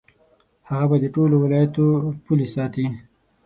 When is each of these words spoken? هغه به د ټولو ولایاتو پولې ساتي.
هغه 0.69 0.85
به 0.89 0.97
د 1.03 1.05
ټولو 1.15 1.35
ولایاتو 1.43 1.85
پولې 2.25 2.47
ساتي. 2.55 2.85